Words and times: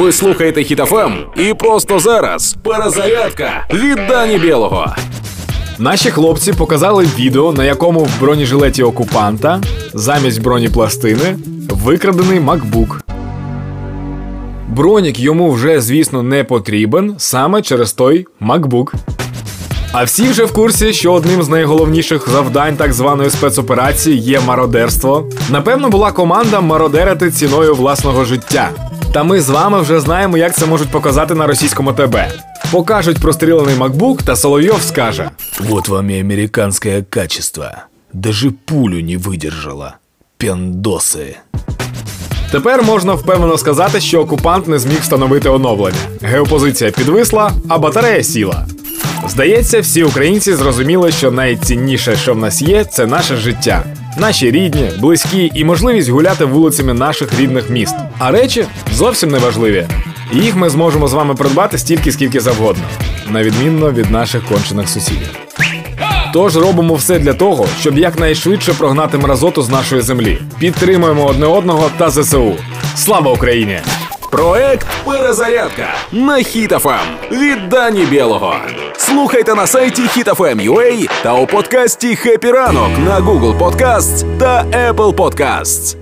Ви 0.00 0.12
слухаєте 0.12 0.64
Хітофем 0.64 1.12
і 1.36 1.54
просто 1.54 1.98
зараз 1.98 2.56
перезарядка 2.62 3.66
від 3.72 3.98
Дані 4.08 4.38
Білого. 4.38 4.94
Наші 5.78 6.10
хлопці 6.10 6.52
показали 6.52 7.08
відео, 7.18 7.52
на 7.52 7.64
якому 7.64 8.00
в 8.00 8.20
бронежилеті 8.20 8.82
окупанта 8.82 9.60
замість 9.94 10.42
бронепластини 10.42 11.36
викрадений 11.70 12.40
MacBook. 12.40 12.98
Бронік 14.68 15.20
йому 15.20 15.50
вже, 15.50 15.80
звісно, 15.80 16.22
не 16.22 16.44
потрібен 16.44 17.14
саме 17.18 17.62
через 17.62 17.92
той 17.92 18.26
MacBook. 18.40 18.92
А 19.92 20.04
всі 20.04 20.28
вже 20.28 20.44
в 20.44 20.52
курсі, 20.52 20.92
що 20.92 21.12
одним 21.12 21.42
з 21.42 21.48
найголовніших 21.48 22.28
завдань 22.28 22.76
так 22.76 22.92
званої 22.92 23.30
спецоперації 23.30 24.18
є 24.18 24.40
мародерство. 24.40 25.30
Напевно, 25.50 25.88
була 25.88 26.12
команда 26.12 26.60
мародерити 26.60 27.30
ціною 27.30 27.74
власного 27.74 28.24
життя. 28.24 28.70
Та 29.12 29.22
ми 29.24 29.40
з 29.40 29.48
вами 29.48 29.80
вже 29.80 30.00
знаємо, 30.00 30.36
як 30.36 30.54
це 30.54 30.66
можуть 30.66 30.88
показати 30.88 31.34
на 31.34 31.46
російському 31.46 31.92
ТБ. 31.92 32.16
Покажуть 32.70 33.20
прострілений 33.20 33.74
MacBook, 33.74 34.22
та 34.22 34.36
Соловйов 34.36 34.82
скаже: 34.82 35.30
Вот 35.60 35.88
вам 35.88 36.10
и 36.10 36.20
американское 36.20 37.02
качество. 37.10 37.70
Даже 38.12 38.50
пулю 38.50 39.00
не 39.00 39.16
выдержала. 39.16 39.94
Пендосы. 40.38 41.36
Тепер 42.50 42.82
можна 42.82 43.14
впевнено 43.14 43.58
сказати, 43.58 44.00
що 44.00 44.20
окупант 44.20 44.68
не 44.68 44.78
зміг 44.78 45.00
встановити 45.00 45.48
оновлення. 45.48 45.98
Геопозиція 46.22 46.90
підвисла, 46.90 47.52
а 47.68 47.78
батарея 47.78 48.22
сіла. 48.22 48.66
Здається, 49.28 49.80
всі 49.80 50.02
українці 50.02 50.54
зрозуміли, 50.54 51.12
що 51.12 51.30
найцінніше, 51.30 52.16
що 52.16 52.34
в 52.34 52.38
нас 52.38 52.62
є, 52.62 52.84
це 52.84 53.06
наше 53.06 53.36
життя, 53.36 53.84
наші 54.18 54.50
рідні, 54.50 54.90
близькі 54.98 55.52
і 55.54 55.64
можливість 55.64 56.08
гуляти 56.08 56.44
вулицями 56.44 56.94
наших 56.94 57.40
рідних 57.40 57.70
міст. 57.70 57.94
А 58.18 58.30
речі 58.30 58.64
зовсім 58.94 59.30
не 59.30 59.38
важливі. 59.38 59.86
Їх 60.32 60.56
ми 60.56 60.70
зможемо 60.70 61.08
з 61.08 61.12
вами 61.12 61.34
придбати 61.34 61.78
стільки, 61.78 62.12
скільки 62.12 62.40
завгодно, 62.40 62.84
на 63.28 63.42
відмінно 63.42 63.92
від 63.92 64.10
наших 64.10 64.44
кончених 64.44 64.88
сусідів. 64.88 65.28
Тож 66.32 66.56
робимо 66.56 66.94
все 66.94 67.18
для 67.18 67.34
того, 67.34 67.66
щоб 67.80 67.98
якнайшвидше 67.98 68.72
прогнати 68.72 69.18
мразоту 69.18 69.62
з 69.62 69.68
нашої 69.68 70.02
землі. 70.02 70.38
Підтримуємо 70.58 71.24
одне 71.26 71.46
одного 71.46 71.90
та 71.98 72.10
ЗСУ. 72.10 72.52
Слава 72.96 73.32
Україні! 73.32 73.80
Проект 74.31 74.87
Перезарядка 75.05 75.87
на 76.11 76.37
Хітофем 76.37 76.99
від 77.31 77.69
Дані 77.69 78.05
Білого. 78.05 78.55
Слухайте 78.97 79.55
на 79.55 79.67
сайті 79.67 80.01
HitFM.ua 80.01 81.09
та 81.23 81.33
у 81.33 81.47
подкасті 81.47 82.15
«Хеппі 82.15 82.51
ранок» 82.51 82.89
на 83.05 83.19
Google 83.19 83.57
Podcasts 83.57 84.37
та 84.37 84.63
Apple 84.63 85.13
Podcasts. 85.15 85.95